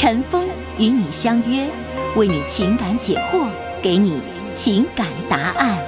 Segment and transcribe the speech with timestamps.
[0.00, 1.68] 陈峰与你相约，
[2.16, 4.18] 为你情感解惑，给你
[4.54, 5.78] 情感答案。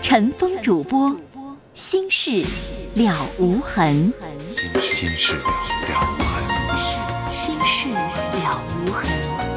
[0.00, 1.12] 陈峰主播，
[1.72, 2.46] 心事
[2.94, 4.12] 了无痕。
[4.46, 5.40] 心心事了
[6.20, 7.28] 无痕。
[7.28, 9.53] 心事了无痕。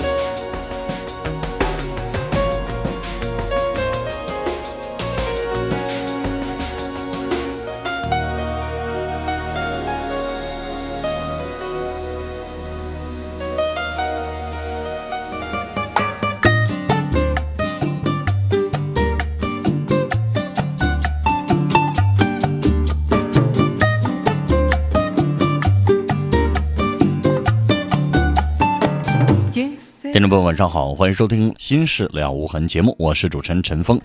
[30.28, 33.98] 众朋友，晚上好，欢迎收听《心事了无痕》节目，我是主持人陈峰。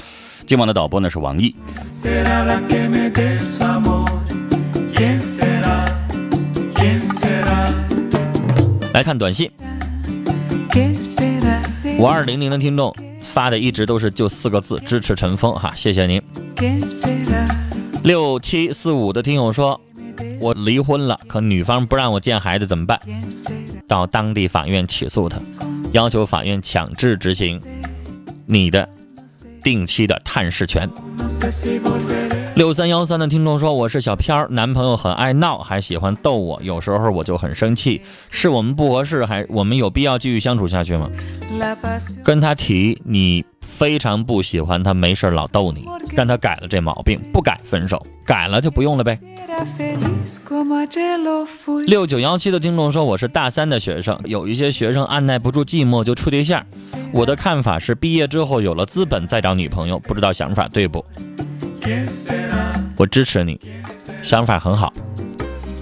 [0.46, 1.52] 今晚的导播呢是王毅。
[8.92, 9.50] 来看短信，
[11.98, 16.22] 五二零零的听众发的一直都是就四个字：支持陈峰哈，谢谢您。
[18.04, 19.80] 六七四五的听友说，
[20.38, 23.00] 我离婚了，可女方不让我见孩子怎么办？
[23.88, 25.40] 到当地法院起诉他。
[25.92, 27.60] 要求法院强制执行
[28.46, 28.88] 你的
[29.62, 30.88] 定期的探视权。
[32.54, 38.02] 六三幺三的听众说：“我是小飘儿，男朋友很爱闹，还喜欢逗我，有时候我就很生气。
[38.30, 41.10] 是我们不合适，还我们有必要继续相处下去吗？”
[42.24, 49.18] 跟他提你非常不喜欢他，没事老逗你，让他改了这毛病，不改分手，改了就不用了呗。
[51.86, 56.64] 六九幺七的听众说：“我是大三的学生，有一些学生按耐不住寂寞就处对象。
[57.12, 61.04] 我的看法是，毕业之后有了资本再找女朋友，不知道想法对不？
[62.96, 63.60] 我支持你，
[64.22, 64.92] 想法很好，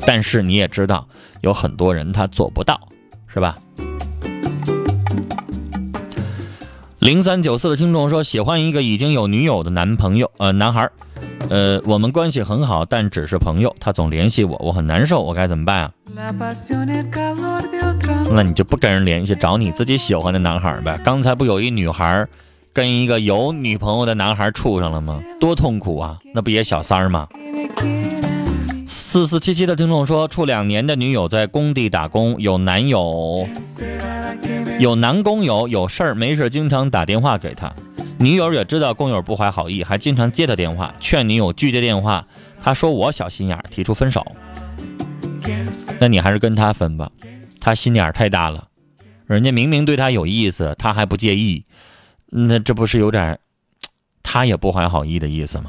[0.07, 1.07] 但是你也知道，
[1.43, 2.81] 有很多人他做不到，
[3.27, 3.57] 是吧？”
[7.01, 10.91] 零三九四的听众说：“喜欢一个已经有女友的男朋友，呃，男孩。”
[11.49, 13.75] 呃，我们关系很好，但只是朋友。
[13.81, 15.91] 他总联系我，我很难受，我该怎么办啊？
[18.31, 21.01] 那你就不跟人联系，找你自己喜欢的男孩呗。
[21.03, 22.29] 刚才不有一女孩
[22.75, 25.23] 跟一个有女朋友的男孩处上了吗？
[25.41, 26.19] 多痛苦啊！
[26.35, 27.27] 那不也小三儿吗？
[28.87, 33.49] 四四七七的听众说，处两年的女友在工地打工，有男友，
[34.81, 37.71] 有男工友有事儿没事经常打电话给他。
[38.19, 42.27] 女友也知道工友不怀好意，还经常接他电话，劝女友拒接电话。
[42.63, 44.25] 他说我小心眼，提出分手。
[45.99, 47.11] 那你还是跟他分吧，
[47.61, 48.69] 他心眼太大了。
[49.27, 51.67] 人家明明对他有意思，他还不介意，
[52.31, 53.39] 那这不是有点
[54.23, 55.65] 他也不怀好意的意思吗？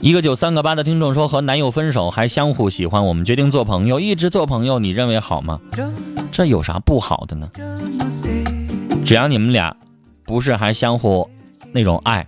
[0.00, 5.60] 一个九三个八的听众说和男友分手还相互喜欢，我们决定做朋友，一直做朋友，你认为好吗？
[6.30, 7.50] 这有啥不好的呢？
[9.04, 9.74] 只要你们俩。
[10.24, 11.28] 不是还相互
[11.72, 12.26] 那种爱，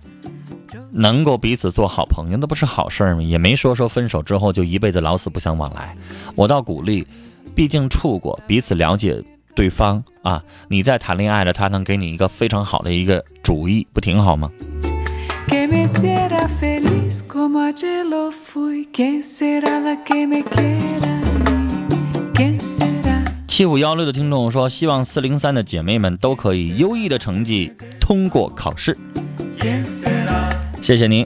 [0.91, 3.23] 能够彼此做好朋友，那不是好事吗？
[3.23, 5.95] 也没说说分手之后就一辈子老死不相往来。
[6.35, 7.07] 我倒鼓励，
[7.55, 9.23] 毕竟处过，彼此了解
[9.55, 10.43] 对方啊。
[10.67, 14.51] 你在谈恋爱了，他能给你一个非常好的一个主意，不挺好吗？
[23.55, 28.97] 七五幺六的听众说：“希望四零三的姐妹们都可以优异的成绩通过考试。”
[30.83, 31.25] 谢谢您。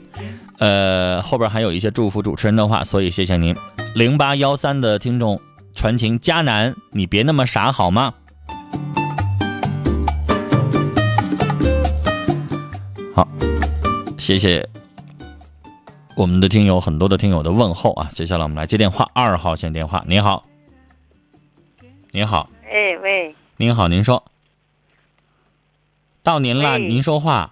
[0.60, 3.56] 呃，后边还有一些祝福主持人的话，所以谢谢您。
[3.96, 5.42] 零八幺三的听众
[5.74, 8.14] 传情迦南，你别那么傻好吗？
[13.16, 13.28] 好，
[14.20, 14.70] 谢谢
[16.16, 18.08] 我们的听友很多的听友的问候啊。
[18.12, 20.44] 接下来我们来接电话，二号线电话，你好。
[22.12, 24.24] 您好，哎喂，您好，您说，
[26.24, 27.52] 到您了，您说话，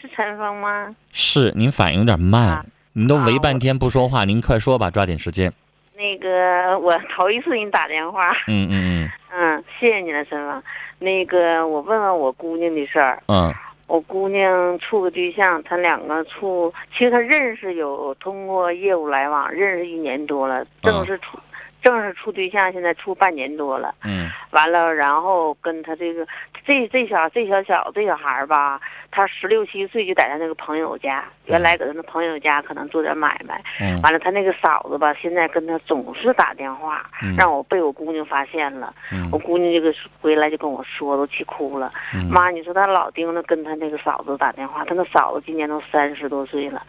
[0.00, 0.94] 是陈峰吗？
[1.10, 5.52] 是，您反应有点慢，您都围半天不说话，您快说吧，抓紧时间。
[5.96, 10.62] 那个我头一次给你打电话，嗯嗯嗯，嗯，谢谢你了，陈峰。
[11.00, 13.52] 那个我问问我姑娘的事儿，嗯，
[13.88, 21.36] 我姑娘处个对象，他两个处，其实他认识有通过业务来往，认识一年多了，正式处。
[21.84, 23.94] 正式处对象，现在处半年多了。
[24.02, 26.26] 嗯完了，然后跟他这个
[26.64, 33.60] 这这小这小小这小孩儿吧，他十六七岁就在他那个朋友家，原来搁他那朋友家可能做点买卖。
[33.80, 38.94] 嗯完了，他那个嫂子吧，现在跟他总是打电话，嗯让我被我姑娘发现了。
[39.12, 41.90] 嗯我姑娘这个回来就跟我说，都气哭了。
[42.14, 46.80] 嗯妈，你说他老盯着跟他那个嫂子打电话，他那嫂子今年都三十多岁了，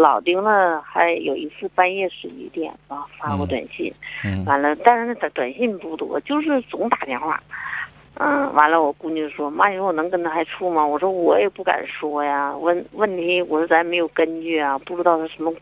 [0.00, 3.92] 老丁呢，还有一次半夜十一点吧发过嗯短信，
[4.24, 7.38] 嗯完了，但是那短短信不多，就是总打电话。
[8.14, 12.54] 嗯，完了，我姑娘说：“妈，你说我能跟他还处吗？”我说：“我也不敢说呀。
[12.56, 15.52] 问问题，我说咱没有根据啊，不知道他什么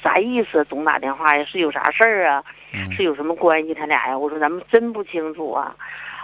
[0.00, 2.42] 啥意思，总打电话呀，是有啥事儿啊？
[2.72, 3.74] 嗯是有什么关系？
[3.74, 5.74] 他俩呀？”我说：“咱们真不清楚啊，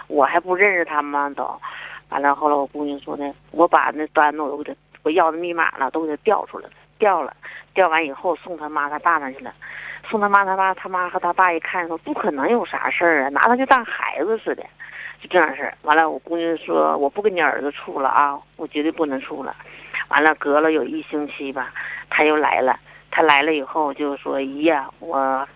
[0.07, 1.29] 我还不认识他们吗？
[1.35, 1.43] 都。”
[2.09, 7.35] 完了，后来我姑娘说呢，我把那单子我都给他，我要的密码了，都给他调出来了，掉了，
[7.73, 9.51] 掉完以后送他妈他爸那去了。
[10.07, 14.63] 送他妈他爸，他妈和他爸一看说不可能有啥事儿啊，拿他就当孩子似的，
[15.21, 15.73] 就这样事儿。
[15.83, 19.55] 完了，我姑娘说我不跟你儿子处了啊，我绝对不能处了。
[20.09, 21.71] 完了，隔了有一星期吧，
[22.09, 22.79] 他又来了。
[23.11, 25.47] 他来了以后就说：“姨呀，我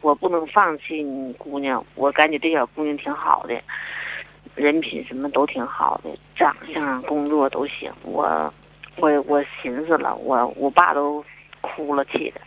[0.00, 3.54] 我不能放弃你姑娘，我感觉这小姑娘挺好的，
[4.54, 7.92] 人品什么都挺好的，长相、工作都行。
[8.02, 8.52] 我
[9.00, 11.24] 我我寻思了，我我爸都
[11.60, 12.40] 哭了气的。”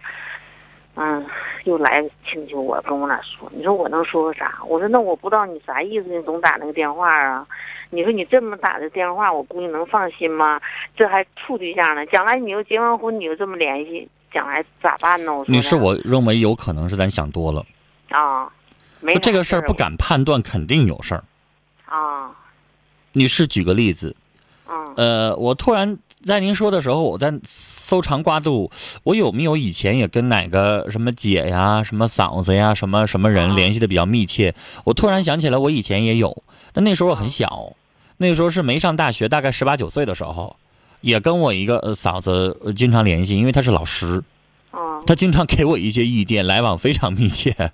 [0.96, 1.26] 嗯，
[1.64, 4.60] 又来请求我跟我俩说，你说我能说个啥？
[4.68, 7.48] 我说那我不知道你啥意思，你总打那个电话啊？
[7.92, 10.60] 你说你这么打的电话，我姑娘能放心吗？
[10.94, 15.34] 这还处对象呢，将来你又结完婚，你又这么联系，将来咋办呢？
[15.34, 17.66] 我说女士，我认为有可能是咱想多了，
[18.10, 18.52] 啊，
[19.00, 21.24] 没这个事事儿不敢判断，肯定有事儿。
[21.86, 22.36] 啊，
[23.14, 24.14] 女士，举个例子，
[24.68, 28.72] 嗯呃，我突然在您说的时候，我在搜肠刮肚，
[29.04, 34.54] 我有没有以前也跟哪个什么姐呀、什么嫂子呀、什么什么人啊联系的比较密切？
[34.84, 37.74] 我突然想起来，我以前也有，但那时候我很小，
[38.18, 40.56] 那个时候是没上大学，大概十八九岁的时候，
[41.02, 44.24] 也跟我一个呃嫂子呃经常联系，因为她是老师，
[44.74, 47.52] 嗯她经常给我一些意见，来往非常密切。
[47.52, 47.74] 啊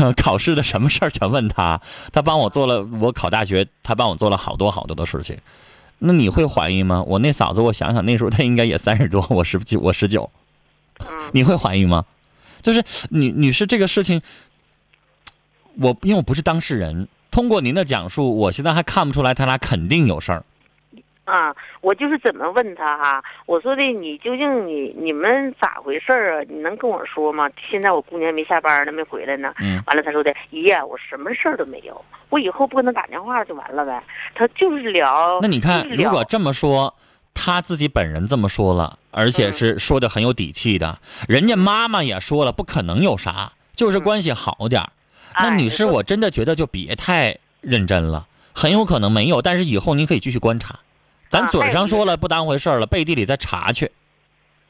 [0.16, 1.80] 考试的什么事儿全问他，
[2.10, 5.36] 他帮我做了，我考大学，他帮我做了好多好多的事情。
[6.00, 7.04] 那你会怀疑吗？
[7.06, 10.30] 我那嫂子，我想想，那时候她应该也三十多， 我十九，我十九，
[10.98, 12.04] 嗯你会怀疑吗？
[12.62, 14.20] 就是女女士这个事情，
[15.76, 20.44] 我因为我不是当事人，通过您的讲述，我现在还看不出来他俩肯定有事儿。
[21.30, 23.22] 啊，我就是怎么问他哈？
[23.46, 26.46] 我说的你究竟你你们咋回事儿啊？
[26.48, 27.48] 你能跟我说吗？
[27.70, 29.54] 现在我姑娘没下班呢，没回来呢。
[29.60, 34.02] 嗯完了，他说的姨呀，我什么事儿都没有，我以后不跟他打电话就完了呗。
[34.34, 35.38] 他就是聊。
[35.40, 36.94] 那你看，如果这么说，
[37.32, 40.98] 他自己本人这么说了，而且是说的很有底气的，
[41.28, 44.90] 人家妈妈也说了，不可能有啥，就是关系好点儿。
[45.34, 50.80] 那哎女士，我真的觉得就别太认真了，很有可能没有，但是以后您可以继续观察。
[51.30, 53.90] 咱啊嘴上说了不当回事儿了，背地里再查去。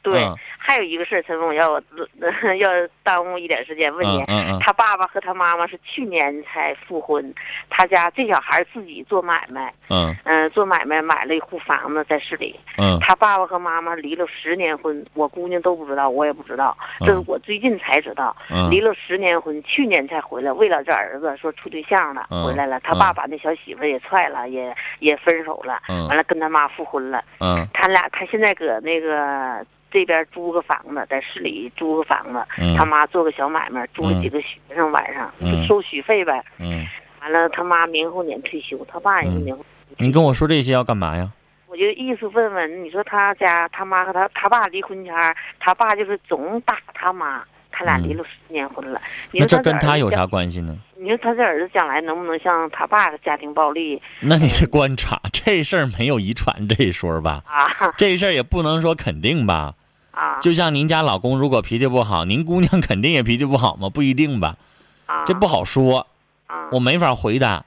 [0.01, 1.79] 对，嗯还有一个事儿，陈峰，要
[2.59, 2.69] 要
[3.03, 4.21] 耽误一点时间问你。
[4.21, 7.33] 嗯嗯嗯他爸爸和他妈妈是去年才复婚，
[7.69, 12.57] 他家这小孩自己做买卖，嗯嗯、做买卖买了一户房子在市里。
[12.77, 18.35] 嗯他爸爸和妈妈离了十年婚，我姑娘都不知道，我也不知道，这是嗯我最近才知道。
[18.49, 22.79] 嗯离了十年婚，去年才回来，为了这儿子说处对象了，嗯回来了。
[22.81, 27.23] 他嗯爸把那小媳妇也踹了，也也分手了，嗯完了跟他妈复婚了。
[27.39, 36.43] 嗯他俩他现在搁那个这边租个房子，在市里租个房子，嗯他妈做个小买卖，租了嗯几个学生晚上、嗯就收学费呗。
[36.57, 36.87] 嗯，
[37.21, 39.65] 完了，他妈明后年退休，他爸也是嗯明后。
[39.97, 41.29] 你跟我说这些要干嘛呀？
[41.67, 45.13] 我就意思问问，你说他家他妈和他他爸离婚前，
[45.59, 49.01] 他爸就是总打他妈，他俩离了十年婚了。
[49.31, 50.25] 你说这跟他有啥？
[50.25, 50.77] 关系呢？
[50.97, 57.41] 你说他这儿子将来能不能像他爸的家庭暴力那你得观察这事儿没有遗传这一说吧？
[57.47, 59.73] 啊这事儿也不能说肯定吧？
[60.11, 60.39] 啊？
[60.39, 63.89] 就像您家老公如果脾气不好，您姑娘肯定也脾气不好吗？
[63.89, 64.57] 不一定吧？
[65.05, 66.07] 啊这不好说，
[66.47, 67.65] 啊我没法回答，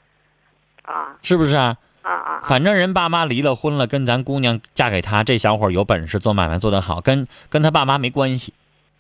[0.83, 1.77] 啊是不是啊？
[2.03, 2.41] 啊啊！
[2.45, 8.53] 反正人爸妈离了婚了，跟咱姑娘嫁给他，这小伙有本事，做买卖做得好，跟跟他爸妈没关系，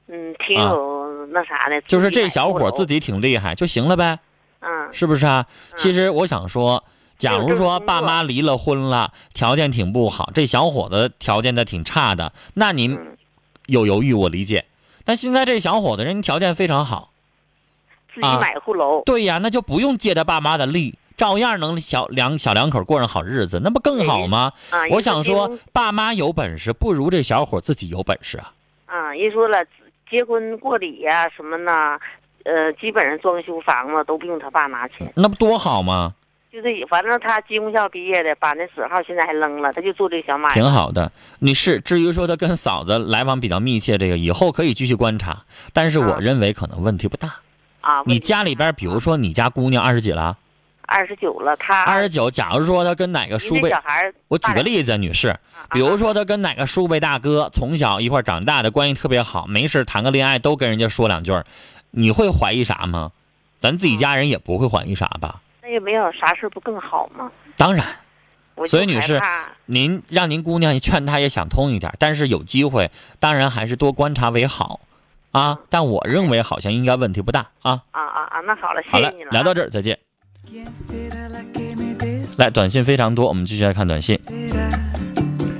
[0.08, 1.80] 嗯，挺啊有那啥的。
[1.82, 4.18] 就是这小伙自己挺厉害就行了呗，
[4.60, 5.46] 嗯是不是啊？
[5.48, 6.82] 嗯其实我想说，
[7.18, 13.13] 假如说爸妈离了婚了，条件挺不好，这小伙子条件的挺差的，那您嗯，
[13.66, 14.64] 有犹豫我理解。
[15.04, 17.11] 但现在这小伙子人条件非常好，
[18.14, 19.02] 自己啊买户楼。
[19.04, 24.52] 对呀，那就不用借他爸妈的力，照样能小两小两口过上好日子，那不更好吗？
[24.71, 28.52] 啊，我想说爸妈有本事，不如这小伙自己有本事啊。
[28.87, 29.62] 啊，人说了，
[30.11, 31.99] 结婚过礼呀、什么呢，
[32.44, 36.14] 呃，基本上装修房子都不用他爸拿钱，那不多好吗？
[36.54, 40.54] 就是反正他技工校毕业的，把那死号现在还扔了，他就做这个小买卖。
[40.54, 41.80] 挺好的，女士。
[41.80, 45.42] 至于说他跟嫂子来往比较密切，这个以后可以继续观察，
[45.73, 47.40] 但是我啊认为可能问题不大。
[47.80, 48.04] 啊。
[48.06, 50.38] 你家里边，比如说你家姑娘二十几了，
[50.82, 55.37] 二十九了，他二十九，假如说她跟哪个叔辈，小孩我举个例子，女士，
[55.73, 61.32] 比如说她跟哪个叔辈大哥从小一块长大的，关系特别好，没事谈个恋爱都跟人家说两句，
[61.90, 63.11] 你会怀疑啥吗？
[63.58, 65.40] 咱自己家人也不会怀疑啥吧？
[65.64, 67.30] 那也没有啥事儿不更好吗？
[67.56, 67.87] 当然，
[68.66, 69.18] 所以女士
[69.64, 74.80] 您让您姑娘劝她也想通一点，但是有机会，当然还是多观察为好，
[75.33, 75.61] 啊。
[75.71, 77.80] 但我认为好像应该问题不大啊。
[77.92, 79.99] 啊啊啊，那好了，谢谢你了啊。，聊到这儿再见。
[82.37, 84.21] 来，短信非常多，我们继续来看短信。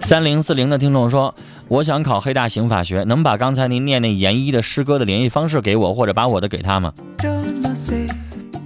[0.03, 1.35] 三零四零的听众说
[1.69, 6.93] ：“我想考黑大刑法学，能把刚才您念那研一的诗歌的联系方式给我，或者把我的给他吗？”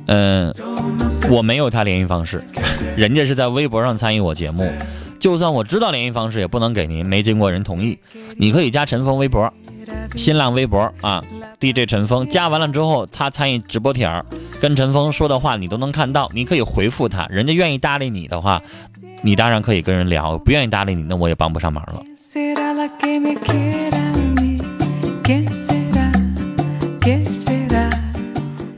[0.08, 0.52] 嗯、
[1.30, 2.42] 我没有他联系方式，
[2.96, 4.70] 人家是在微博上参与我节目，
[5.18, 7.98] 就算我知道联系方式，也不能给您，没经过人同意。
[8.36, 9.52] 你可以加陈峰微博，
[10.16, 11.22] 新浪微博啊
[11.60, 14.08] ，DJ 陈峰，加完了之后，他参与直播帖，
[14.60, 18.62] 跟陈峰说的话你都能看到，你可以回复他，人家愿意搭理你的话，
[19.22, 22.02] 你当然可以跟人聊，不愿意搭理你，那我也帮不上忙了。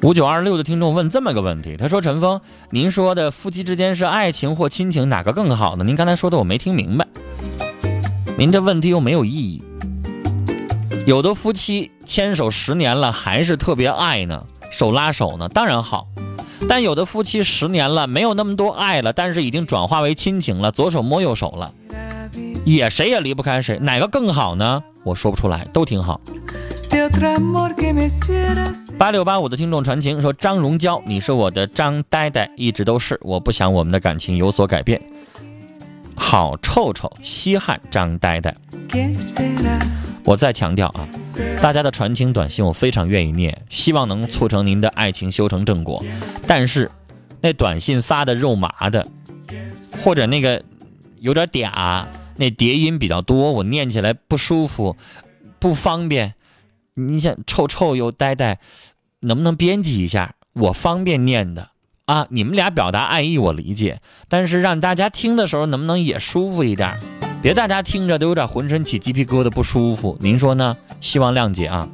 [0.02, 2.40] 五九二六的听众问这么个问题，他说：“陈峰，
[2.70, 5.84] 您说的夫妻之间是爱情或亲情，哪个更好呢？
[5.84, 7.06] 您刚才说的我没听明白，
[8.38, 9.62] 您这问题又没有意义。
[11.06, 16.06] 有的夫妻牵手十年了，还是特别爱呢，手拉手呢，当然好。
[16.66, 21.74] 但有的夫妻十年了，没有那么多爱了，但是已经转化为亲情了，左手摸右手了，
[22.64, 24.82] 也谁也离不开谁，哪个更好呢？
[25.04, 26.18] 我说不出来，都挺好。”
[28.98, 35.00] 八六八五的听众传情说：“张荣娇，你是我的张呆呆，一直都是，我不想我们的感情有所改变。”
[36.14, 38.54] 好臭臭，稀罕张呆呆。
[40.24, 41.08] 我再强调啊，
[41.62, 46.04] 大家的传情短信我非常愿意念，希望能促成您的爱情修成正果。
[46.46, 46.90] 但是，
[47.40, 49.06] 那短信发的肉麻的，
[50.04, 50.62] 或者那个
[51.20, 52.04] 有点嗲，
[52.36, 54.96] 那叠音比较多，我念起来不舒服，
[55.58, 56.34] 不方便。
[56.94, 58.58] 你想臭臭又呆呆，
[59.20, 60.34] 能不能编辑一下？
[60.52, 61.70] 我方便念的
[62.06, 66.98] 啊，你们俩表达爱意我理解，但是让大家听的时候能不能也舒服一点？
[67.40, 70.76] 别大家听着都有点浑身起鸡皮疙瘩不舒服，您说呢？
[71.00, 71.88] 希望谅解啊。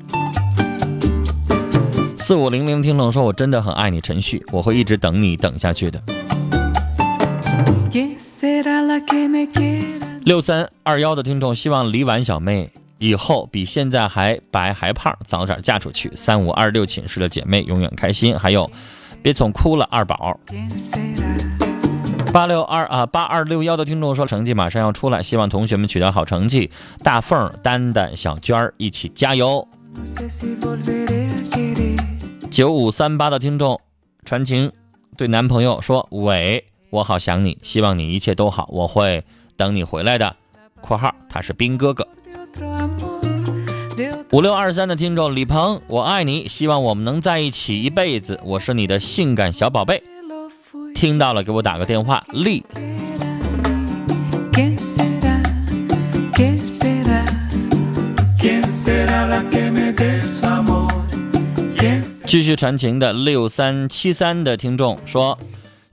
[2.18, 6.02] 四五零零听众说：“我真的很爱你，陈旭，我会一直等你等下去的。
[7.92, 10.20] ¿Quién será la que me quiera?
[10.24, 16.10] ”六三二幺的听众希望李婉小妹以后比现在还白还胖，早点嫁出去。
[16.14, 18.38] 三五二六寝室的姐妹永远开心。
[18.38, 18.70] 还有，
[19.22, 20.38] 别总哭了，二宝。
[22.32, 26.70] 八六二啊八二六幺的听众说成绩马上要出来，希望同学们取得好成绩。
[27.02, 29.66] 大凤、丹丹、小娟儿一起加油。
[32.50, 33.80] 九五三八的听众
[34.24, 34.72] 传情
[35.16, 39.24] 对男朋友说：“伟，我好想你，希望你一切都好，我会
[39.56, 40.36] 等你回来的。
[40.80, 42.06] ”（括号他是兵哥哥。
[44.32, 50.02] 五六二三的听众李鹏我爱你希望我们能在一起一辈子我是你的性感小宝贝。
[50.94, 52.64] 听到了给我打个电话立
[62.26, 65.38] 继续传情的六三七三的听众说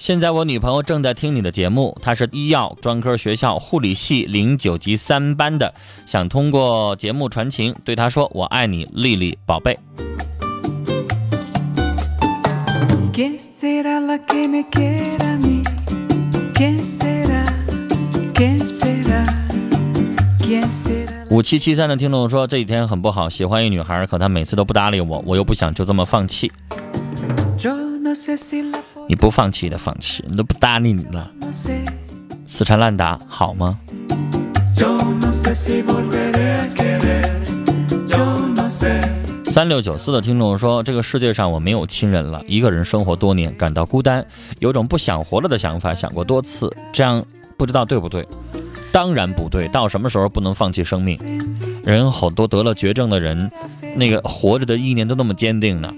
[0.03, 5.73] 现在我女朋友正在听你的节目，她是医药专科学校护理系零九级三班的，
[6.05, 9.79] 想通过节目传情，对她说我爱你，丽丽宝贝。
[21.29, 26.51] 五七七三的听众说这几天很不好，喜欢一女孩，可她每次都不搭理我，我又不想就这么放弃。
[29.07, 31.29] 你不放弃的放弃，你都不搭理你了，
[32.45, 33.77] 死缠烂打好吗？
[39.45, 44.25] 三六九四的听众说，这个世界上我没有亲人了，一个人生活多年，感到孤单，
[44.59, 47.23] 有种不想活了的想法，想过多次，这样
[47.55, 48.27] 不知道对不对？
[48.91, 51.19] 当然不对，到什么时候不能放弃生命？
[51.83, 53.51] 人好多得了绝症的人，
[53.95, 55.93] 那个活着的意念都那么坚定呢。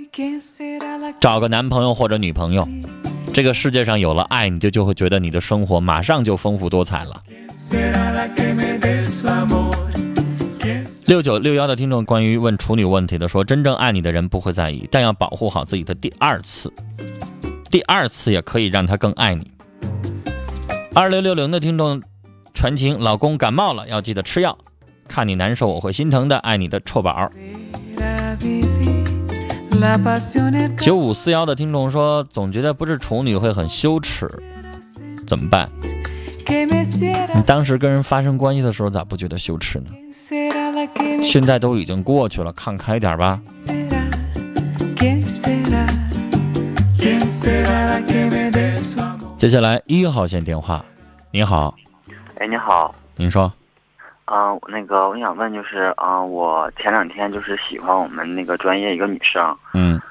[1.20, 2.68] 找个男朋友或者女朋友，
[3.34, 7.22] 这个世界上有了爱，你就就会觉得你的生活马上就丰富多彩了。
[11.06, 16.72] 六九六幺的听众关于问处女问题的说，真正爱你的人不会在意，但要保护好自己的第二次，
[17.70, 19.52] 第二次也可以让他更爱你。
[20.94, 22.02] 二六六零的听众
[22.54, 24.58] 传情，老公感冒了要记得吃药，
[25.08, 27.32] 看你难受我会心疼的，爱你的臭宝。
[30.80, 34.30] 九五四幺的听众说，总觉得不是处女会很羞耻，
[35.28, 35.70] 怎么办？
[36.48, 39.86] 你当时跟人发生关系的时候咋不觉得羞耻呢？
[41.24, 43.42] 现在都已经过去了，看开点吧。
[49.38, 50.84] 接下来一号线电话，
[51.32, 51.76] 你好，
[52.40, 53.52] 哎，你好，您说，
[54.26, 60.02] 啊、那个我想问就是，啊、我前两天就是喜欢我们那个专业一个女生，嗯。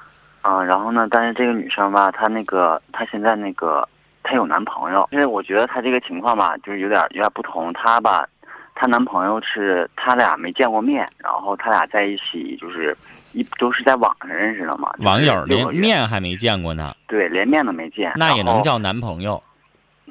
[0.40, 3.88] 啊、然后呢，但是这个女生吧，她那个她现在那个
[4.22, 8.28] 她有男朋友，因为我觉得她这个情况吧，就是有点有点不同，她吧，
[8.74, 12.94] 她男朋友是她俩没见过面，然后她俩在一起就是
[13.32, 19.42] 一都是在网上认识的嘛，就是网友连面还没见过呢，对连面都没见，那也能叫男朋友，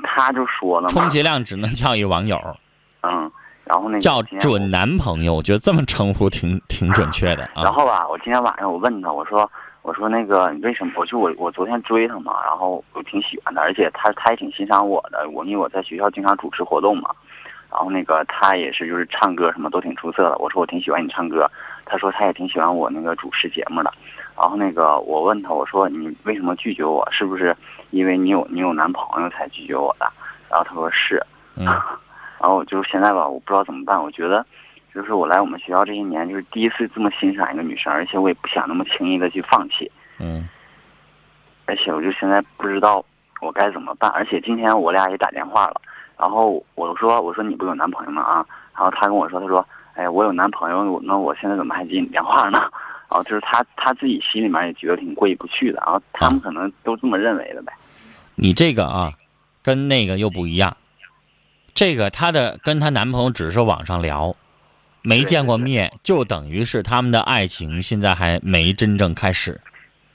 [0.01, 2.41] 她就说了嘛充，其量只能叫一网友，
[3.03, 3.31] 嗯，
[3.65, 7.63] 然后那个叫准男朋友，我觉得这么称呼挺挺准确的啊。
[7.63, 9.50] 然后吧，我今天晚上我问他，我说
[9.82, 10.91] 我说那个你为什么？
[10.98, 15.29] 我就我我昨天追他嘛，然后我挺喜欢他，而且他他也挺欣赏我的。
[15.29, 17.10] 我因为我在学校经常主持活动嘛，
[17.72, 20.38] 然后那个他也是就是唱歌什么都挺出色的。
[20.39, 21.50] 我说我挺喜欢你唱歌，
[21.86, 23.91] 他说他也挺喜欢我那个主持节目的。
[24.36, 27.08] 然后那个我问他，我说你为什么拒绝我？
[27.12, 27.55] 是不是
[27.91, 30.12] 因为你有你有男朋友才拒绝我的？
[30.50, 31.24] 然后他说是。
[31.55, 31.67] 嗯
[32.43, 34.03] 然后就是现在吧，我不知道怎么办。
[34.03, 34.45] 我觉得，
[34.93, 39.89] 就是我来我们学校这些年，就是第一次这么欣赏一个女生，而且我也不想那么轻易的去放弃。
[40.19, 40.45] 嗯
[41.65, 43.01] 而且我就现在不知道
[43.39, 44.12] 我该怎么办。
[44.12, 45.81] 而且今天我俩也打电话了，
[46.19, 48.45] 然后我说我说你不有男朋友吗啊？
[48.75, 52.60] 然后他跟我说他说哎我有男朋友，我那我现在怎么还接你电话呢？
[53.10, 57.71] 然后就是他他自己心里面也觉得挺过意不去的，然后他们可能都这么认为的呗。
[58.36, 59.13] 你这个啊，
[59.62, 60.75] 跟那个又不一样。
[61.73, 64.36] 这个她的跟她男朋友只是网上聊，
[65.01, 69.59] 没见过面，就等于是他们的爱情现在还没真正开始。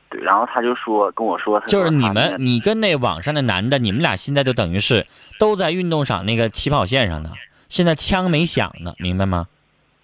[0.08, 5.06] 对，然后他就说跟我说，就是你们，你跟那网上的男的，你们俩现在就等于是
[5.38, 7.32] 都在运动场那个起跑线上呢。
[7.68, 9.48] 现在枪没响呢，明白吗？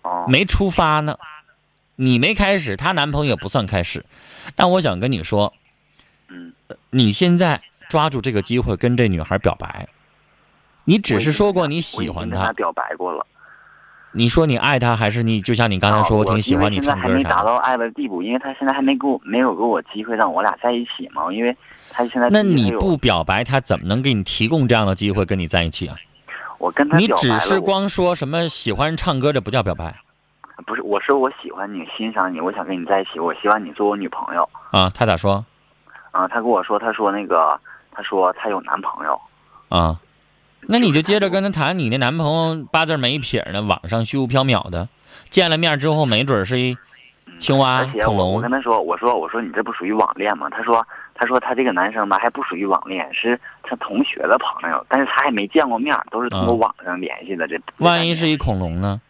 [0.02, 1.16] 哦没出发呢，
[1.96, 4.04] 你没开始，她男朋友也不算开始。
[4.54, 5.54] 但我想跟你说，
[6.28, 6.52] 嗯。
[6.90, 9.88] 你现在抓住这个机会跟这女孩表白。
[10.84, 13.26] 你只是说过你喜欢他表白过了。
[14.16, 17.02] 你说你爱他，还是你就像你刚才说，啊我挺喜欢你唱歌。
[17.02, 21.56] 还没达到爱的地步，因为他现在还没给我没有给我机会让我俩在一起嘛，因为
[21.90, 25.96] 他现在那你不表白，他怎么能给你提供这样的机会跟你在一起啊？
[26.58, 29.92] 我跟他你只是光说什么喜欢唱歌，这不叫表白
[30.64, 34.48] 不是我说我喜欢你，欣赏你，我想跟你在一起，我希望你做我女朋友。
[34.70, 34.88] 啊？
[34.90, 35.44] 他咋说
[36.12, 37.58] 啊，他跟我说，他说那个，
[37.90, 39.20] 他说他有男朋友。
[39.68, 39.98] 啊？
[40.68, 44.88] 那你就接着跟他谈，你那男朋友八字没一撇呢，网上虚无缥缈的，
[45.31, 46.77] 见了面之后没准是一
[47.38, 50.48] 青蛙恐龙我我跟他说，我说我说你这不属于网恋吗？
[50.50, 57.46] 他说他说他这个男生吧还不属于网恋，是他同学的朋友，但是他还没见过面，都是通过嗯网上联系的。
[57.48, 59.00] 这万一是一恐龙呢？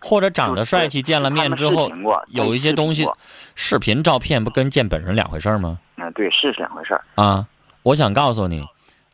[0.00, 1.90] 或者长得帅气，见了面之后
[2.28, 3.08] 有一些东西，
[3.54, 5.78] 视频、照片不跟见本人两回事儿吗？
[5.96, 7.02] 嗯，对，是是两回事儿。
[7.14, 7.46] 啊，
[7.82, 8.62] 我想告诉你，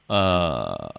[0.08, 0.92] 呃，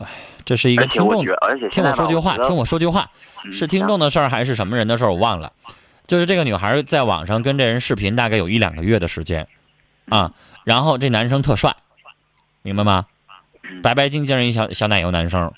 [0.00, 0.06] 哎，
[0.44, 1.24] 这是一个听众
[1.70, 3.10] 听我说句话，听我说句话，
[3.44, 5.10] 嗯是听众的事儿还是什么人的事儿？
[5.10, 5.52] 我忘了。
[6.06, 9.46] 就是这个女孩在网上跟这人视频，大概有一两个月的时间，
[10.08, 10.32] 啊，
[10.64, 11.76] 然后这男生特帅，
[12.62, 13.06] 明白吗？
[13.62, 15.52] 嗯白白净净一小小奶油男生，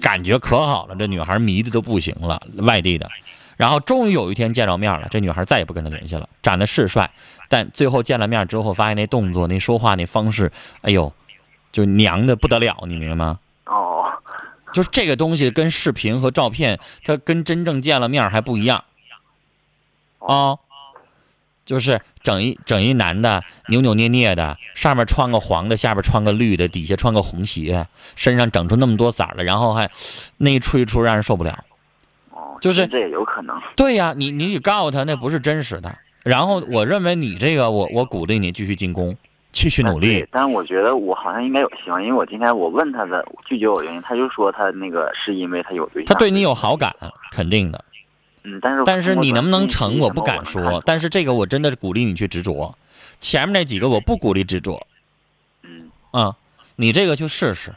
[0.00, 3.10] 感觉可好了，这女孩迷的都不行了，外地的。
[3.58, 6.26] 然后终于有一天见着面了，这女孩再也不跟他联系了。
[6.42, 7.10] 长得是帅，
[7.50, 10.50] 但最后见了面之后，发现那动作、那说话那方式，
[10.80, 11.12] 哎呦，
[11.72, 13.38] 就娘的不得了，你明白吗？
[14.76, 18.84] 哦，就是这个东西跟视频和照片，它跟真正见了面还不一样
[20.18, 20.58] 啊、
[21.64, 29.90] 就是整一整一男的扭扭捏捏的，上面穿个黄的，下边穿个绿的，底下穿个红鞋，身上整出那么多色儿来，然后还
[30.36, 31.64] 那一出一出让人受不了。
[32.30, 33.56] 哦，就是这也有可能。
[33.76, 35.96] 对呀，你你得告诉他那不是真实的。
[36.24, 39.16] 然后我认为你这个，我我鼓励你继续进攻，
[39.56, 40.28] 继续努力对。
[40.30, 46.06] 但我觉得我好像应该有希望，因为我今天我问他的拒绝我原因，他就说他那个是因为他有对象。
[46.06, 46.94] 他对你有好感，
[47.32, 47.82] 肯定的。
[48.44, 50.82] 嗯，但是但是你能不能成，我不敢说。
[50.84, 52.76] 但是这个我真的鼓励你去执着，
[53.18, 54.86] 前面那几个我不鼓励执着。
[55.62, 56.36] 嗯，啊、
[56.76, 57.74] 你这个去试试，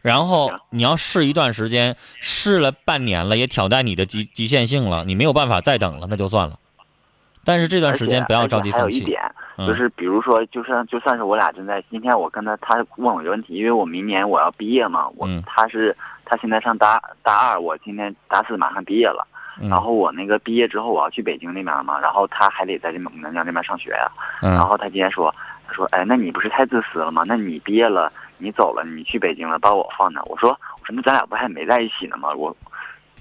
[0.00, 6.58] 然后你要试一段时间，试了半年了，也挑战你的极极限性了，你没有办法再等了，那就算了。
[7.44, 8.88] 但是这段时间不要着急还有。
[8.88, 9.20] 一点，
[9.56, 19.26] 嗯就是比如说，就算就算是我俩正在今天我跟他，他问我一个问题，因为我明年我要毕业嘛，我、嗯他是他现在上大大二，我今天大四马上毕业了，
[19.60, 25.34] 嗯然后我那个毕业之后我要去北京那边嘛，然后他还得在这南京那边上学呀、然嗯后他今天说，
[25.66, 27.22] 他说，哎，那你不是太自私了吗？
[27.26, 32.32] 那你毕业了，你走了，你去北京了，把我放那，我说，我说那咱俩不还没在一起呢吗？
[32.34, 32.54] 我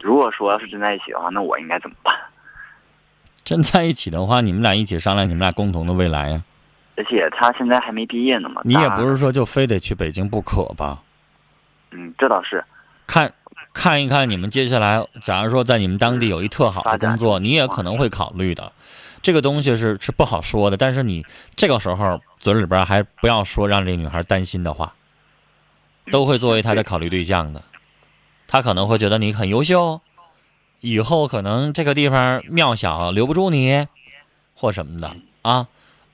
[0.01, 2.15] 如果说要是真在一起的话，那我应该怎么办？
[3.43, 6.43] 真在一起的话，你们俩一起商量你们俩共同的未来呀、
[6.95, 11.01] 而且他现在还没毕业呢嘛，你也不是说就非得去北京不可吧？
[11.91, 12.63] 嗯，这倒是。
[13.08, 13.34] 看
[13.73, 18.71] 看一看你们接下来，假如说在你们当地有一特好的工作，你也可能会考虑的。
[19.21, 21.25] 这个东西是是不好说的，但是你
[21.56, 24.93] 这个时候嘴里边还不要说让这女孩担心的话，
[26.12, 27.63] 都会作为她的考虑对象的。
[28.47, 30.01] 她可能会觉得你很优秀，
[30.81, 33.87] 以后可能这个地方庙小留不住你，
[34.55, 35.67] 或什么的啊。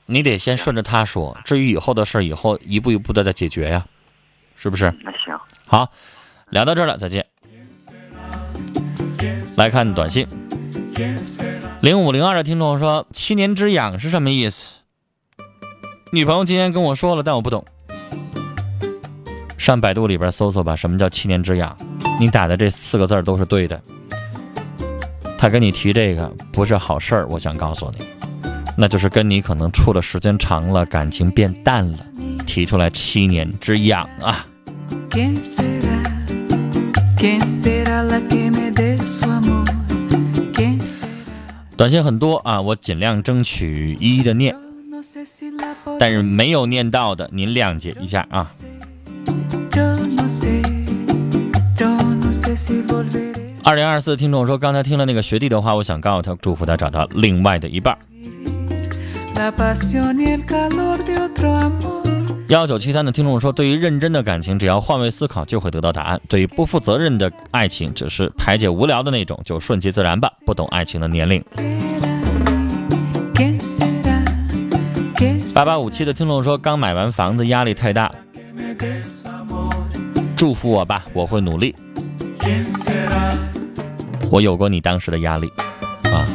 [0.04, 3.86] 你得先顺着他说，至于以后的事儿，以后一步一步的再解决呀，
[4.56, 4.94] 是不是？
[5.02, 5.90] 那行，好，
[6.50, 7.26] 聊到这儿了，再见。
[9.56, 10.26] 来看短信，
[11.82, 14.78] 零五零二的听众说：“七年之痒是什么意思？”
[16.12, 17.64] 女朋友今天跟我说了，但我不懂。
[19.58, 21.76] 上百度里边搜搜吧，什么叫七年之痒？
[22.18, 23.82] 你打的这四个字儿都是对的。
[25.38, 28.04] 他跟你提这个不是好事儿，我想告诉你，
[28.76, 31.98] 那就是跟你可能处的时间长了，感情变淡了，
[32.44, 34.44] 提出来七年之痒啊。
[41.76, 44.56] 短信很多啊，我尽量争取一一的念.
[46.00, 48.50] 但是没有念到的，您谅解一下啊。
[53.64, 57.96] 二零二四听众说，刚才听了那个学弟的话，我想告诉他，祝福他找到另外的一半。
[62.48, 70.32] 幺九七三的听众说，对于认真的感情，只要换位思考就会得到答案；对于不负责任的爱情，只是排解无聊的那种，就顺其自然吧。
[70.46, 71.44] 不懂爱情的年龄。
[75.54, 78.10] 八八五七的听众说，刚买完房子，压力太大，
[80.34, 81.74] 祝福我吧，我会努力。
[84.30, 85.50] 我有过你当时的压力
[86.04, 86.26] 啊，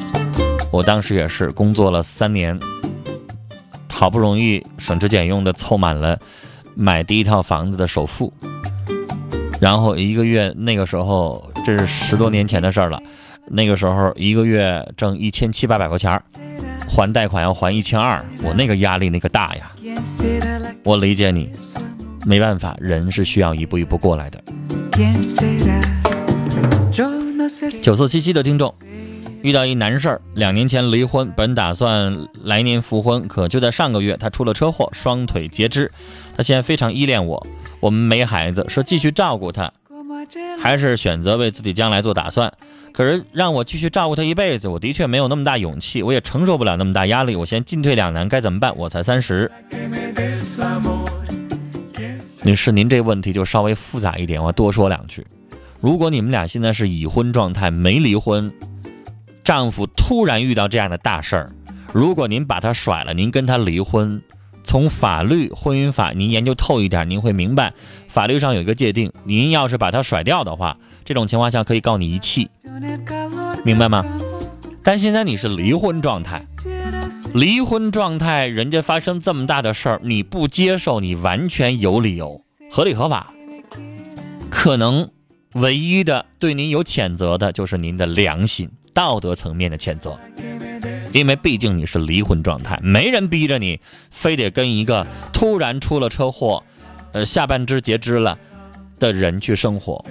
[0.71, 2.60] 我当时也是工作了三年，
[3.88, 6.19] 好不容易省吃俭用的凑满了
[6.75, 8.34] 买第一套房子的首付，
[9.60, 13.01] 然后一个月那个时候这是十多年前的事儿了，
[13.47, 16.23] 那个时候一个月挣一千七八百块钱儿，
[16.89, 19.71] 还贷款要还一千二，我那个压力那个大呀，
[20.84, 21.51] 我理解你，
[22.25, 24.43] 没办法，人是需要一步一步过来的。
[27.82, 28.73] 九四七七的听众
[29.41, 35.91] 遇到一难事儿，两年前离婚，本打算来年复婚，可就在上个月，他出了车祸，双腿截肢。
[36.36, 37.45] 他现在非常依恋我，
[37.79, 39.71] 我们没孩子，是继续照顾他，
[40.58, 42.51] 还是选择为自己将来做打算？
[42.93, 48.73] 可是让我继续照顾他一辈子，我的确没有那么大勇气，我也承受不了那么大压力，我现在进退两难，该怎么办？
[48.77, 49.51] 我才三十，
[52.43, 55.25] 女士，您这问题就稍微复杂一点，我多说两句。
[55.83, 58.49] 如果你们俩现在是已婚状态，没离婚，
[59.43, 61.51] 丈夫突然遇到这样的大事儿，
[61.91, 64.21] 如果您把他甩了，您跟他离婚，
[64.63, 67.73] 从法律婚姻法您研究透一点，您会明白
[68.07, 72.49] 法律上有一个界定，您要是把他甩掉的话，这种情况下可以告你遗弃。
[73.65, 74.05] 明白吗
[74.85, 76.45] 但现在你是离婚状态，
[77.33, 82.39] 离婚状态，人家发生这么大的事儿，你不接受，你完全有理由，
[82.71, 83.33] 合理合法。
[84.49, 85.09] 可能
[85.53, 90.19] 唯一的对您有谴责的就是您的良心、道德层面的谴责，
[91.13, 96.63] 因为毕竟你是离婚状态，没人逼着你非得跟一个突然出了车祸，
[97.11, 98.37] 呃下半肢截肢了
[98.99, 100.03] 的人去生活。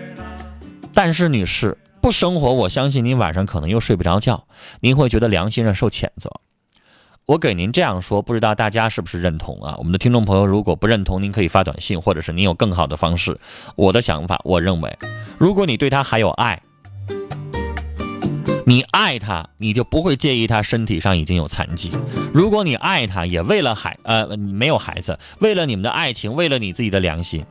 [0.94, 4.46] 但是女士不生活，我相信您晚上可能又睡不着觉，
[4.80, 6.30] 您会觉得良心上受谴责。
[7.26, 9.76] 我给您这样说，不知道大家是不是认同啊？
[9.78, 13.38] 我们的听众朋友如果不认同，您可以发短信，或者是您有更好的方式。
[13.76, 14.98] 我的想法，我认为，
[15.38, 16.60] 如果你对他还有爱，
[18.66, 21.92] 你爱他，你就不会介意他身体上已经有残疾。
[22.34, 27.44] 如果你爱他，也为了孩呃你没有孩子，为了你们的爱情，为了你自己的良心，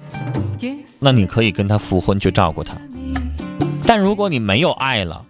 [1.00, 2.76] 那你可以跟他复婚去照顾他。
[3.86, 5.26] 但如果你没有爱了，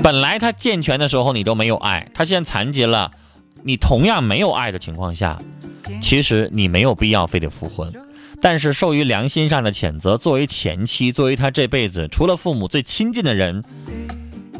[0.02, 3.12] 本来他健全的时候你都没有爱，他现在残疾了，
[3.62, 5.40] 你同样没有爱的情况下，
[6.00, 7.92] 其实你没有必要非得复婚。
[8.40, 13.62] 但是受于良心上的谴责，作为前妻，作为他这辈子除了父母最亲近的人，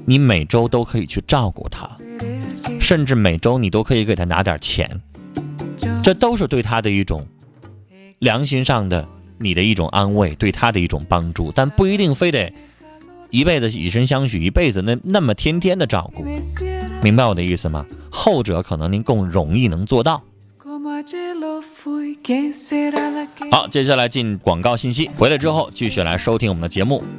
[0.05, 1.97] 你每周都可以去照顾他，
[2.79, 5.01] 甚至每周你都可以给他拿点钱，
[6.03, 7.27] 这都是对他的一种
[8.19, 12.53] 良心上的你的一种安慰，对他的一种帮助，但不一定非得
[13.31, 16.25] 一辈子以身相许，一辈子那那么天天的照顾，
[17.03, 17.87] 明白我的意思吗？
[18.11, 20.23] 后者可能您更容易能做到。
[23.51, 27.03] 好，接下来进广告信息，回来之后继续来收听我们的节目。